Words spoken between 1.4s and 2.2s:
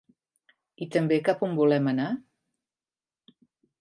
on volem anar?